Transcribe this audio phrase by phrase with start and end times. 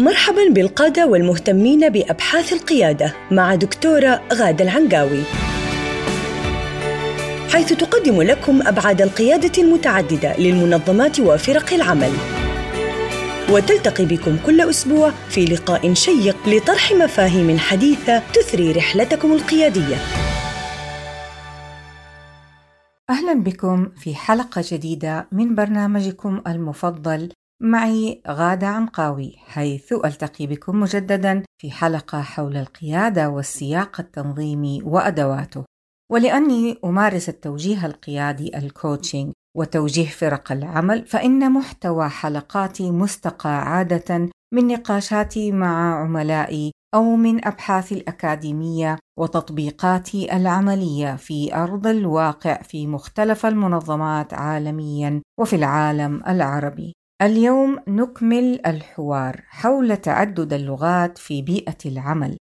[0.00, 5.22] مرحبا بالقادة والمهتمين بأبحاث القيادة مع دكتورة غادة العنقاوي.
[7.52, 12.12] حيث تقدم لكم أبعاد القيادة المتعددة للمنظمات وفرق العمل.
[13.50, 19.96] وتلتقي بكم كل أسبوع في لقاء شيق لطرح مفاهيم حديثة تثري رحلتكم القيادية.
[23.10, 27.32] أهلا بكم في حلقة جديدة من برنامجكم المفضل
[27.62, 35.64] معي غادة عنقاوي حيث ألتقي بكم مجددا في حلقة حول القيادة والسياق التنظيمي وأدواته
[36.12, 45.52] ولأني أمارس التوجيه القيادي الكوتشنج وتوجيه فرق العمل فإن محتوى حلقاتي مستقى عادة من نقاشاتي
[45.52, 55.22] مع عملائي أو من أبحاثي الأكاديمية وتطبيقاتي العملية في أرض الواقع في مختلف المنظمات عالميا
[55.40, 56.92] وفي العالم العربي.
[57.22, 62.36] اليوم نكمل الحوار حول تعدد اللغات في بيئة العمل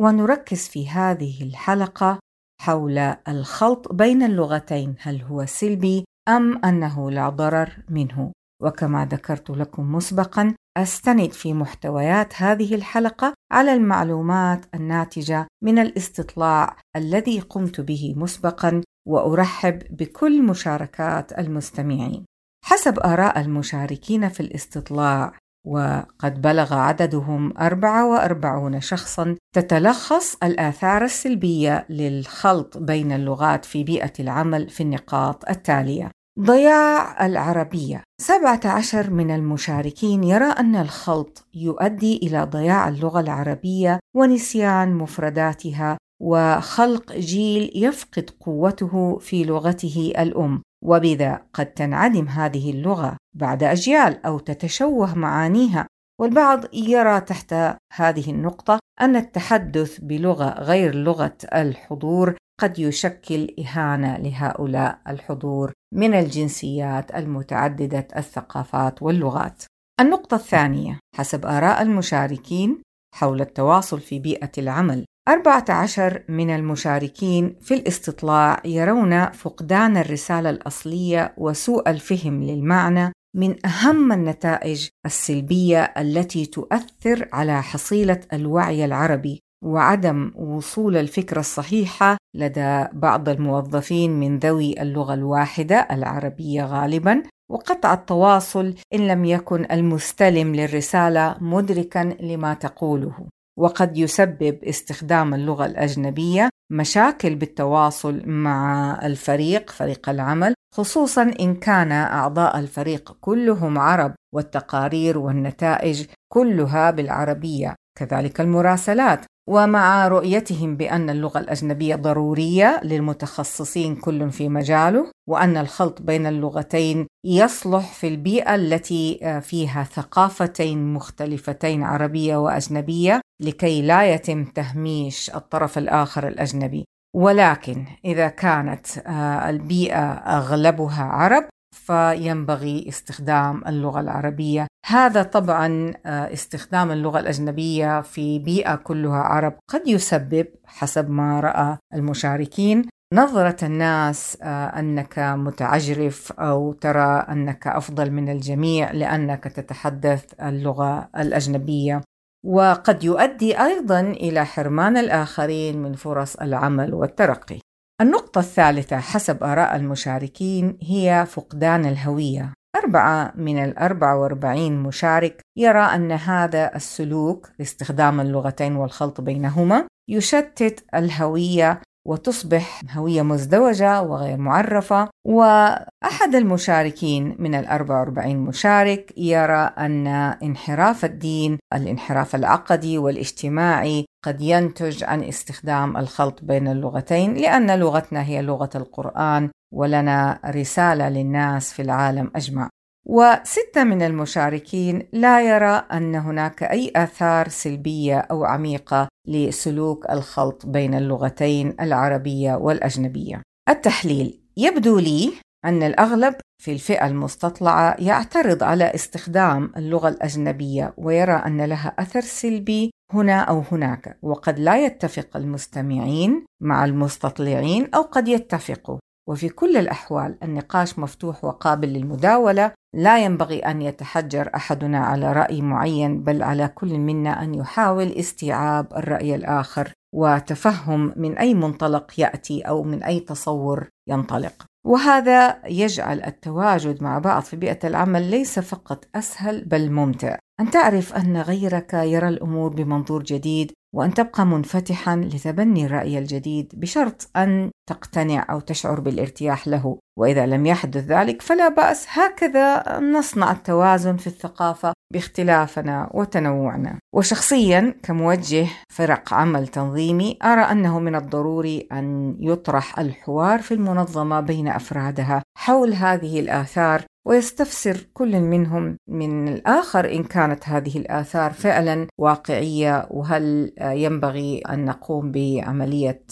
[0.00, 2.18] ونركز في هذه الحلقة
[2.60, 8.32] حول الخلط بين اللغتين هل هو سلبي أم أنه لا ضرر منه.
[8.62, 17.40] وكما ذكرت لكم مسبقا أستند في محتويات هذه الحلقة على المعلومات الناتجة من الاستطلاع الذي
[17.40, 22.24] قمت به مسبقا وأرحب بكل مشاركات المستمعين.
[22.66, 25.32] حسب آراء المشاركين في الاستطلاع
[25.66, 34.82] وقد بلغ عددهم 44 شخصا تتلخص الآثار السلبية للخلط بين اللغات في بيئة العمل في
[34.82, 36.10] النقاط التالية.
[36.40, 45.98] ضياع العربية 17 من المشاركين يرى أن الخلط يؤدي إلى ضياع اللغة العربية ونسيان مفرداتها
[46.22, 50.62] وخلق جيل يفقد قوته في لغته الأم.
[50.84, 55.86] وبذا قد تنعدم هذه اللغة بعد أجيال أو تتشوه معانيها
[56.20, 57.54] والبعض يرى تحت
[57.92, 67.14] هذه النقطة أن التحدث بلغة غير لغة الحضور قد يشكل إهانة لهؤلاء الحضور من الجنسيات
[67.14, 69.62] المتعددة الثقافات واللغات.
[70.00, 72.82] النقطة الثانية حسب آراء المشاركين
[73.14, 81.90] حول التواصل في بيئة العمل 14 من المشاركين في الاستطلاع يرون فقدان الرسالة الأصلية وسوء
[81.90, 91.40] الفهم للمعنى من أهم النتائج السلبية التي تؤثر على حصيلة الوعي العربي وعدم وصول الفكرة
[91.40, 99.66] الصحيحة لدى بعض الموظفين من ذوي اللغة الواحدة العربية غالبا وقطع التواصل إن لم يكن
[99.70, 103.14] المستلم للرسالة مدركا لما تقوله.
[103.58, 112.58] وقد يسبب استخدام اللغة الأجنبية مشاكل بالتواصل مع الفريق فريق العمل خصوصا إن كان أعضاء
[112.58, 117.74] الفريق كلهم عرب والتقارير والنتائج كلها بالعربية.
[117.98, 119.24] كذلك المراسلات.
[119.48, 127.92] ومع رؤيتهم بأن اللغة الأجنبية ضرورية للمتخصصين كل في مجاله وأن الخلط بين اللغتين يصلح
[127.92, 136.28] في البيئة التي آه، فيها ثقافتين مختلفتين عربية وأجنبية لكي لا يتم تهميش الطرف الآخر
[136.28, 136.84] الأجنبي.
[137.16, 141.44] ولكن إذا كانت آه، البيئة أغلبها عرب
[141.74, 149.54] فينبغي استخدام اللغة العربية هذا طبعا آه، استخدام اللغة الأجنبية في بيئة كلها عرب.
[149.68, 158.10] قد يسبب حسب ما رأى المشاركين نظرة الناس آه، أنك متعجرف أو ترى أنك أفضل
[158.10, 162.00] من الجميع لأنك تتحدث اللغة الأجنبية.
[162.46, 167.60] وقد يؤدي أيضا إلى حرمان الآخرين من فرص العمل والترقي.
[168.00, 172.52] النقطة الثالثة حسب آراء المشاركين هي فقدان الهوية.
[172.76, 181.80] أربعة من الأربعة وأربعين مشارك يرى أن هذا السلوك لاستخدام اللغتين والخلط بينهما يشتت الهوية
[182.06, 185.08] وتصبح هوية مزدوجة وغير معرفة.
[185.26, 190.06] وأحد المشاركين من ال 44 مشارك يرى أن
[190.42, 198.42] انحراف الدين الانحراف العقدي والاجتماعي قد ينتج عن استخدام الخلط بين اللغتين لأن لغتنا هي
[198.42, 202.68] لغة القرآن ولنا رسالة للناس في العالم أجمع
[203.06, 210.94] وستة من المشاركين لا يرى أن هناك أي آثار سلبية أو عميقة لسلوك الخلط بين
[210.94, 213.42] اللغتين العربية والأجنبية.
[213.68, 215.32] التحليل يبدو لي
[215.64, 222.90] أن الأغلب في الفئة المستطلعة يعترض على استخدام اللغة الأجنبية ويرى أن لها أثر سلبي
[223.12, 230.38] هنا أو هناك وقد لا يتفق المستمعين مع المستطلعين أو قد يتفقوا وفي كل الأحوال
[230.42, 236.98] النقاش مفتوح وقابل للمداولة لا ينبغي أن يتحجر أحدنا على رأي معين بل على كل
[236.98, 239.92] منا أن يحاول استيعاب الرأي الآخر.
[240.14, 244.66] وتفهم من أي منطلق يأتي أو من أي تصور ينطلق.
[244.86, 250.38] وهذا يجعل التواجد مع بعض في بيئة العمل ليس فقط أسهل بل ممتع.
[250.60, 257.30] أن تعرف أن غيرك يرى الأمور بمنظور جديد وأن تبقى منفتحا لتبني الرأي الجديد بشرط
[257.36, 259.98] أن تقتنع أو تشعر بالارتياح له.
[260.18, 266.98] وإذا لم يحدث ذلك فلا بأس هكذا نصنع التوازن في الثقافة باختلافنا وتنوعنا.
[267.14, 274.68] وشخصيا كموجه فرق عمل تنظيمي أرى أنه من الضروري أن يطرح الحوار في المنظمة بين
[274.68, 283.06] أفرادها حول هذه الآثار ويستفسر كل منهم من الآخر إن كانت هذه الآثار فعلا واقعية
[283.10, 286.22] وهل ينبغي أن نقوم بعملية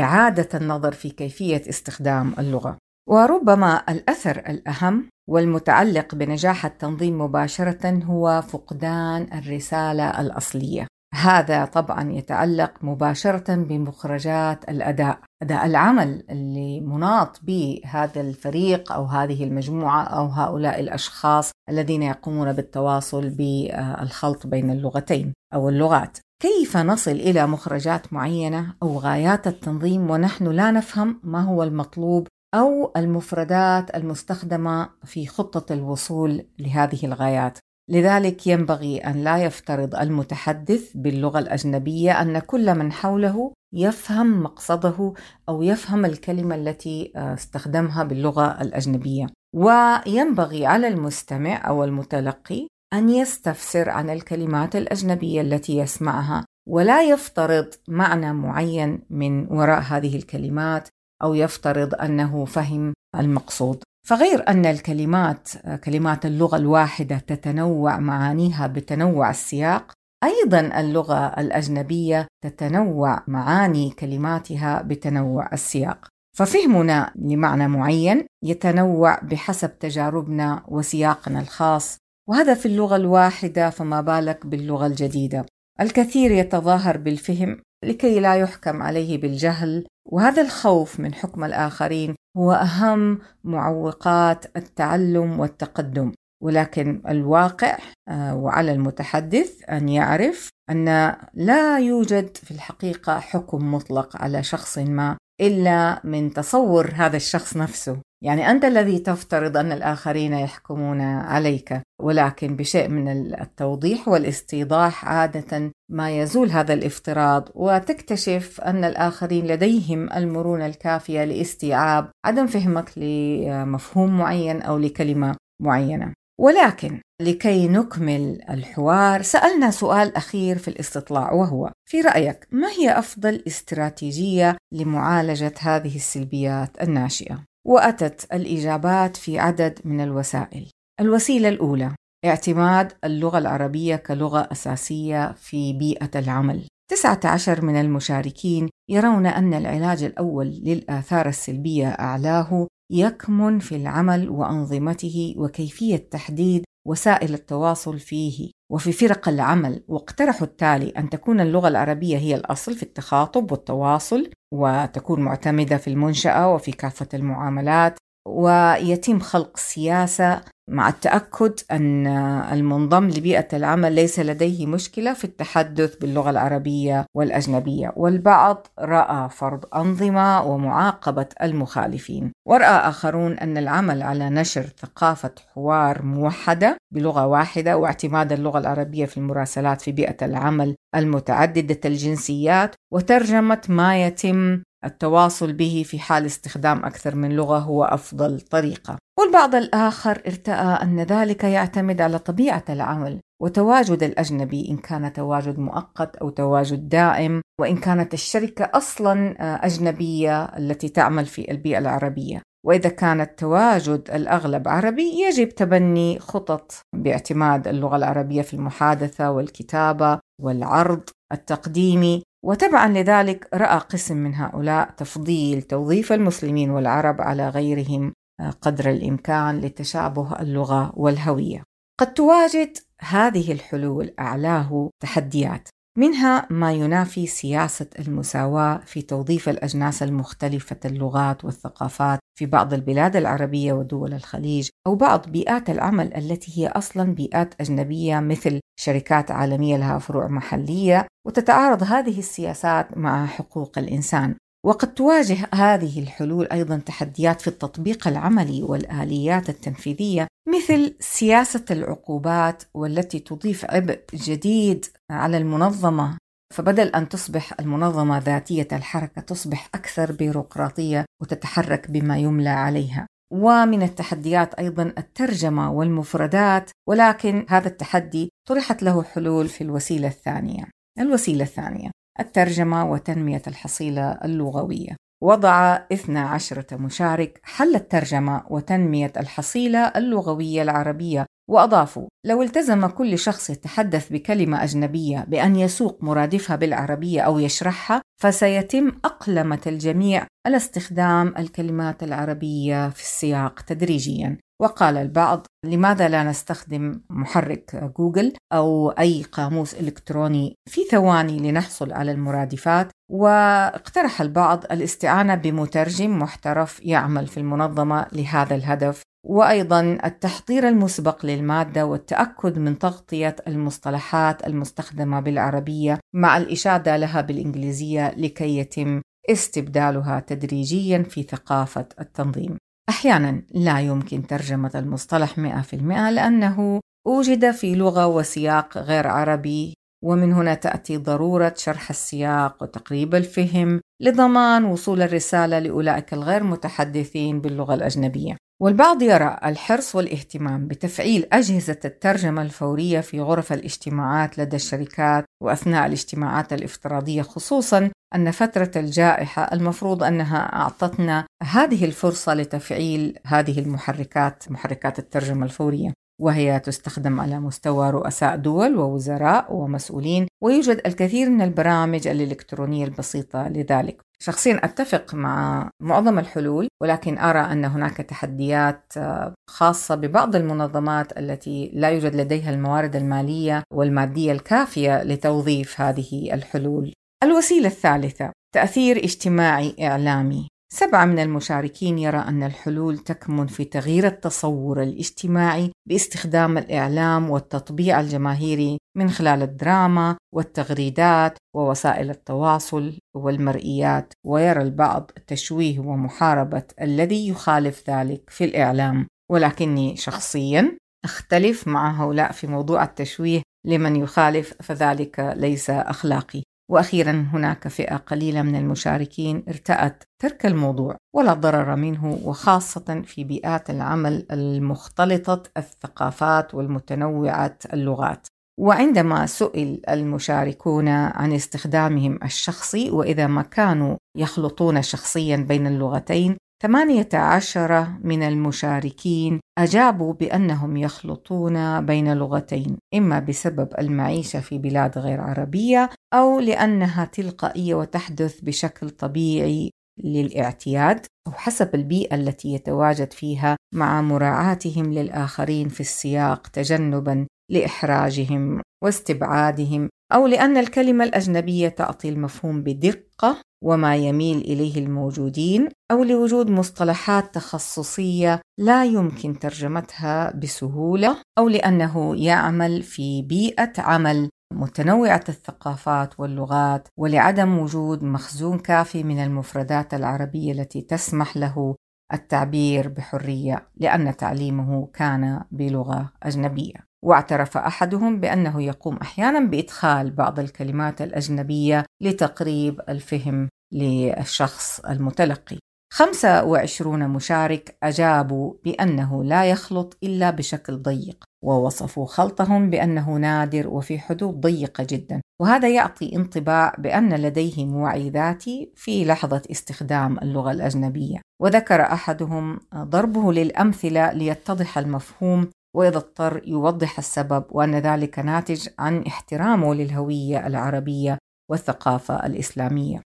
[0.00, 2.78] إعادة النظر في كيفية استخدام اللغة.
[3.08, 10.86] وربما الأثر الأهم والمتعلق بنجاح التنظيم مباشرة هو فقدان الرسالة الأصلية.
[11.14, 15.18] هذا طبعا يتعلق مباشرة بمخرجات الأداء.
[15.42, 22.52] أداء العمل اللي مناط به هذا الفريق أو هذه المجموعة أو هؤلاء الأشخاص الذين يقومون
[22.52, 26.18] بالتواصل بالخلط بين اللغتين أو اللغات.
[26.42, 32.92] كيف نصل إلى مخرجات معينة أو غايات التنظيم ونحن لا نفهم ما هو المطلوب أو
[32.96, 37.58] المفردات المستخدمة في خطة الوصول لهذه الغايات.
[37.90, 45.12] لذلك ينبغي أن لا يفترض المتحدث باللغة الأجنبية أن كل من حوله يفهم مقصده
[45.48, 49.26] أو يفهم الكلمة التي آه، استخدمها باللغة الأجنبية.
[49.56, 58.32] وينبغي على المستمع أو المتلقي أن يستفسر عن الكلمات الأجنبية التي يسمعها ولا يفترض معنى
[58.32, 60.88] معين من وراء هذه الكلمات.
[61.22, 63.82] أو يفترض أنه فهم المقصود.
[64.06, 65.48] فغير أن الكلمات
[65.84, 69.92] كلمات اللغة الواحدة تتنوع معانيها بتنوع السياق
[70.24, 76.08] أيضا اللغة الأجنبية تتنوع معاني كلماتها بتنوع السياق.
[76.36, 81.98] ففهمنا لمعنى معين يتنوع بحسب تجاربنا وسياقنا الخاص
[82.28, 85.46] وهذا في اللغة الواحدة فما بالك باللغة الجديدة.
[85.80, 93.18] الكثير يتظاهر بالفهم لكي لا يحكم عليه بالجهل وهذا الخوف من حكم الآخرين هو أهم
[93.44, 96.12] معوقات التعلم والتقدم.
[96.42, 97.78] ولكن الواقع
[98.08, 105.16] آه، وعلى المتحدث أن يعرف أن لا يوجد في الحقيقة حكم مطلق على شخص ما
[105.40, 108.00] إلا من تصور هذا الشخص نفسه.
[108.24, 116.18] يعني أنت الذي تفترض أن الآخرين يحكمون عليك ولكن بشيء من التوضيح والاستيضاح عادة ما
[116.18, 124.78] يزول هذا الافتراض وتكتشف أن الآخرين لديهم المرونة الكافية لاستيعاب عدم فهمك لمفهوم معين أو
[124.78, 132.68] لكلمة معينة ولكن لكي نكمل الحوار سألنا سؤال أخير في الاستطلاع وهو في رأيك ما
[132.68, 140.70] هي أفضل استراتيجية لمعالجة هذه السلبيات الناشئة؟ وأتت الإجابات في عدد من الوسائل.
[141.00, 141.94] الوسيلة الأولى
[142.24, 146.68] اعتماد اللغة العربية كلغة أساسية في بيئة العمل.
[146.90, 155.96] 19 من المشاركين يرون أن العلاج الأول للآثار السلبية أعلاه يكمن في العمل وأنظمته وكيفية
[155.96, 158.50] تحديد وسائل التواصل فيه.
[158.72, 165.20] وفي فرق العمل واقترحوا التالي أن تكون اللغة العربية هي الأصل في التخاطب والتواصل وتكون
[165.20, 167.98] معتمدة في المنشأة وفي كافة المعاملات.
[168.28, 172.06] ويتم خلق سياسة مع التأكد أن
[172.52, 180.42] المنضم لبيئة العمل ليس لديه مشكلة في التحدث باللغة العربية والأجنبية والبعض رأى فرض أنظمة
[180.42, 182.32] ومعاقبة المخالفين.
[182.48, 189.16] ورأى آخرون أن العمل على نشر ثقافة حوار موحدة بلغة واحدة واعتماد اللغة العربية في
[189.16, 197.14] المراسلات في بيئة العمل المتعددة الجنسيات وترجمة ما يتم التواصل به في حال استخدام أكثر
[197.14, 198.96] من لغة هو أفضل طريقة.
[199.20, 206.16] والبعض الآخر ارتأى أن ذلك يعتمد على طبيعة العمل وتواجد الأجنبي إن كان تواجد مؤقت
[206.16, 212.42] أو تواجد دائم وإن كانت الشركة أصلا أجنبية التي تعمل في البيئة العربية.
[212.66, 221.02] وإذا كان التواجد الأغلب عربي يجب تبني خطط باعتماد اللغة العربية في المحادثة والكتابة والعرض
[221.32, 222.22] التقديمي.
[222.44, 229.60] وتبعا لذلك رأى قسم من هؤلاء تفضيل توظيف المسلمين والعرب على غيرهم آه، قدر الإمكان
[229.60, 231.62] لتشابه اللغة والهوية.
[232.00, 235.68] قد تواجد هذه الحلول أعلاه تحديات
[235.98, 243.72] منها ما ينافي سياسة المساواة في توظيف الأجناس المختلفة اللغات والثقافات في بعض البلاد العربية
[243.72, 249.98] ودول الخليج أو بعض بيئات العمل التي هي أصلا بيئات أجنبية مثل شركات عالمية لها
[249.98, 254.34] فروع محلية وتتعارض هذه السياسات مع حقوق الإنسان.
[254.66, 263.18] وقد تواجه هذه الحلول أيضا تحديات في التطبيق العملي والآليات التنفيذية مثل سياسة العقوبات والتي
[263.18, 266.18] تضيف عبء جديد على المنظمة.
[266.54, 273.06] فبدل أن تصبح المنظمة ذاتية الحركة تصبح أكثر بيروقراطية وتتحرك بما يملى عليها.
[273.32, 280.64] ومن التحديات أيضا الترجمة والمفردات ولكن هذا التحدي طرحت له حلول في الوسيلة الثانية.
[280.98, 284.96] الوسيلة الثانية الترجمة وتنمية الحصيلة اللغوية.
[285.22, 294.12] وضع 12 مشارك حل الترجمة وتنمية الحصيلة اللغوية العربية وأضافوا لو التزم كل شخص يتحدث
[294.12, 302.88] بكلمة أجنبية بأن يسوق مرادفها بالعربية أو يشرحها فسيتم أقلمة الجميع على استخدام الكلمات العربية
[302.88, 310.84] في السياق تدريجيا وقال البعض لماذا لا نستخدم محرك جوجل أو أي قاموس إلكتروني في
[310.84, 319.02] ثواني لنحصل على المرادفات؟ واقترح البعض الاستعانة بمترجم محترف يعمل في المنظمة لهذا الهدف.
[319.28, 328.58] وأيضا التحضير المسبق للمادة والتأكد من تغطية المصطلحات المستخدمة بالعربية مع الإشادة لها بالإنجليزية لكي
[328.58, 332.56] يتم استبدالها تدريجيا في ثقافة التنظيم
[332.88, 335.74] أحيانا لا يمكن ترجمة المصطلح 100%
[336.10, 343.80] لأنه وجد في لغة وسياق غير عربي ومن هنا تأتي ضرورة شرح السياق وتقريب الفهم
[344.02, 348.36] لضمان وصول الرسالة لأولئك الغير متحدثين باللغة الأجنبية.
[348.62, 356.52] والبعض يرى الحرص والاهتمام بتفعيل أجهزة الترجمة الفورية في غرف الاجتماعات لدى الشركات وأثناء الاجتماعات
[356.52, 365.44] الافتراضية خصوصا أن فترة الجائحة المفروض أنها أعطتنا هذه الفرصة لتفعيل هذه المحركات محركات الترجمة
[365.44, 365.92] الفورية.
[366.20, 374.00] وهي تستخدم على مستوى رؤساء دول ووزراء ومسؤولين ويوجد الكثير من البرامج الإلكترونية البسيطة لذلك
[374.22, 381.70] شخصيا أتفق مع معظم الحلول ولكن أرى أن هناك تحديات آه، خاصة ببعض المنظمات التي
[381.74, 386.92] لا يوجد لديها الموارد المالية والمادية الكافية لتوظيف هذه الحلول.
[387.24, 394.82] الوسيلة الثالثة تأثير اجتماعي إعلامي سبعة من المشاركين يرى أن الحلول تكمن في تغيير التصور
[394.82, 405.78] الاجتماعي باستخدام الإعلام والتطبيع الجماهيري من خلال الدراما والتغريدات ووسائل التواصل والمرئيات ويرى البعض تشويه
[405.78, 409.06] ومحاربة الذي يخالف ذلك في الإعلام.
[409.30, 416.42] ولكني شخصيا أختلف مع هؤلاء في موضوع التشويه لمن يخالف فذلك ليس أخلاقي.
[416.70, 423.70] وأخيرا هناك فئة قليلة من المشاركين ارتأت ترك الموضوع ولا ضرر منه وخاصة في بيئات
[423.70, 428.26] العمل المختلطة الثقافات والمتنوعه اللغات.
[428.60, 437.86] وعندما سئل المشاركون عن استخدامهم الشخصي وإذا ما كانوا يخلطون شخصيا بين اللغتين ثمانية عشر
[438.04, 446.40] من المشاركين أجابوا بأنهم يخلطون بين لغتين إما بسبب المعيشة في بلاد غير عربية أو
[446.40, 449.70] لأنها تلقائية وتحدث بشكل طبيعي
[450.04, 459.88] للاعتياد أو حسب البيئة التي يتواجد فيها مع مراعاتهم للآخرين في السياق تجنبا لإحراجهم واستبعادهم
[460.12, 468.40] أو لأن الكلمة الأجنبية تعطي المفهوم بدقة وما يميل إليه الموجودين أو لوجود مصطلحات تخصصية
[468.58, 478.04] لا يمكن ترجمتها بسهولة أو لأنه يعمل في بيئة عمل متنوعة الثقافات واللغات ولعدم وجود
[478.04, 481.74] مخزون كافي من المفردات العربية التي تسمح له
[482.12, 486.87] التعبير بحرية لأن تعليمه كان بلغة أجنبية.
[487.04, 495.58] واعترف أحدهم بأنه يقوم أحيانا بإدخال بعض الكلمات الأجنبية لتقريب الفهم للشخص المتلقي.
[495.92, 504.40] 25 مشارك أجابوا بأنه لا يخلط إلا بشكل ضيق ووصفوا خلطهم بأنه نادر وفي حدود
[504.40, 505.20] ضيقة جدا.
[505.40, 511.20] وهذا يعطي انطباع بأن لديهم وعي ذاتي في لحظة استخدام اللغة الأجنبية.
[511.42, 519.74] وذكر أحدهم ضربه للأمثلة ليتضح المفهوم وإذا اضطر يوضح السبب وأن ذلك ناتج عن احترامه
[519.74, 521.18] للهوية العربية
[521.50, 523.02] والثقافة الإسلامية.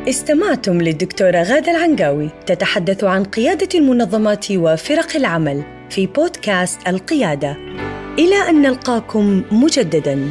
[0.09, 7.57] استمعتم للدكتورة غادة العنقاوي تتحدث عن قيادة المنظمات وفرق العمل في بودكاست القيادة.
[8.19, 10.29] إلى أن نلقاكم مجدداً.